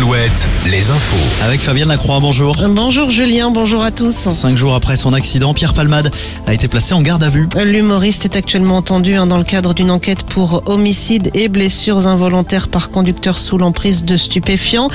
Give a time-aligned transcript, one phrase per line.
[0.00, 1.44] Alouette, les infos.
[1.44, 2.56] Avec Fabienne Lacroix, bonjour.
[2.70, 4.30] Bonjour Julien, bonjour à tous.
[4.30, 6.10] Cinq jours après son accident, Pierre Palmade
[6.46, 7.50] a été placé en garde à vue.
[7.62, 12.68] L'humoriste est actuellement entendu hein, dans le cadre d'une enquête pour homicide et blessures involontaires
[12.68, 14.88] par conducteur sous l'emprise de stupéfiants.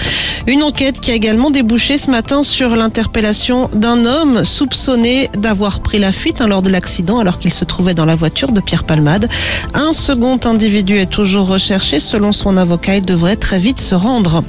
[0.47, 5.99] Une enquête qui a également débouché ce matin sur l'interpellation d'un homme soupçonné d'avoir pris
[5.99, 8.85] la fuite hein, lors de l'accident alors qu'il se trouvait dans la voiture de Pierre
[8.85, 9.29] Palmade.
[9.75, 11.99] Un second individu est toujours recherché.
[11.99, 14.43] Selon son avocat, il devrait très vite se rendre.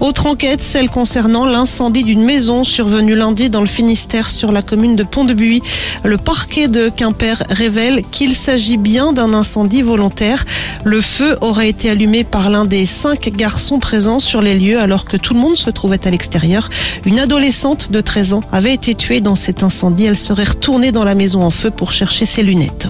[0.00, 4.94] Autre enquête, celle concernant l'incendie d'une maison survenue lundi dans le Finistère sur la commune
[4.94, 5.62] de Pont-de-Buis.
[6.04, 10.44] Le parquet de Quimper révèle qu'il s'agit bien d'un incendie volontaire.
[10.84, 15.06] Le feu aurait été allumé par l'un des cinq garçons présents sur les lieux alors
[15.06, 16.68] que tout le monde se trouvait à l'extérieur.
[17.06, 20.04] Une adolescente de 13 ans avait été tuée dans cet incendie.
[20.04, 22.88] Elle serait retournée dans la maison en feu pour chercher ses lunettes.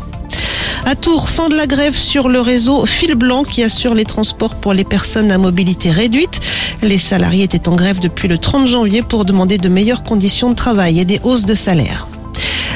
[0.89, 4.55] À Tours, fin de la grève sur le réseau Fil Blanc qui assure les transports
[4.55, 6.39] pour les personnes à mobilité réduite.
[6.81, 10.55] Les salariés étaient en grève depuis le 30 janvier pour demander de meilleures conditions de
[10.55, 12.07] travail et des hausses de salaire.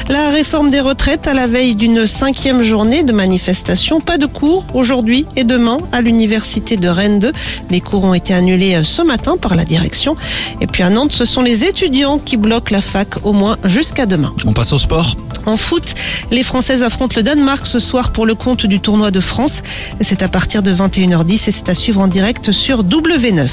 [0.09, 4.01] La réforme des retraites à la veille d'une cinquième journée de manifestation.
[4.01, 7.31] Pas de cours aujourd'hui et demain à l'université de Rennes 2.
[7.69, 10.17] Les cours ont été annulés ce matin par la direction.
[10.59, 14.05] Et puis à Nantes, ce sont les étudiants qui bloquent la fac au moins jusqu'à
[14.05, 14.33] demain.
[14.45, 15.15] On passe au sport.
[15.45, 15.95] En foot,
[16.31, 19.63] les Françaises affrontent le Danemark ce soir pour le compte du tournoi de France.
[20.01, 23.47] C'est à partir de 21h10 et c'est à suivre en direct sur W9.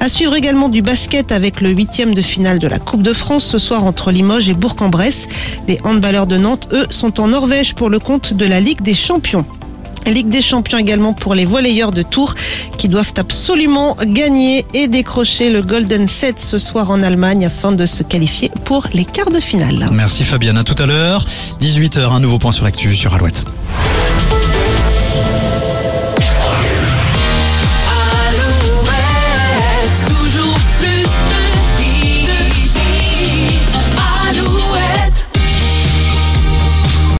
[0.00, 3.44] À suivre également du basket avec le huitième de finale de la Coupe de France
[3.44, 5.26] ce soir entre Limoges et Bourg-en-Bresse.
[5.68, 8.94] Les handballeurs de Nantes, eux, sont en Norvège pour le compte de la Ligue des
[8.94, 9.44] Champions.
[10.06, 12.34] Ligue des champions également pour les volleyeurs de Tours
[12.78, 17.86] qui doivent absolument gagner et décrocher le Golden Set ce soir en Allemagne afin de
[17.86, 19.88] se qualifier pour les quarts de finale.
[19.92, 21.24] Merci Fabienne, à tout à l'heure.
[21.60, 23.44] 18h, un nouveau point sur l'actu sur Alouette.